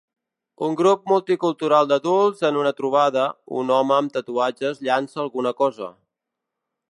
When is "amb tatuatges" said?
3.99-4.83